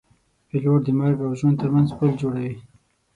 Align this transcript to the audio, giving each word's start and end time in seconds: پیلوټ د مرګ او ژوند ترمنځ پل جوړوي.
پیلوټ 0.47 0.79
د 0.85 0.89
مرګ 0.99 1.17
او 1.25 1.31
ژوند 1.39 1.59
ترمنځ 1.61 1.89
پل 1.97 2.09
جوړوي. 2.21 2.55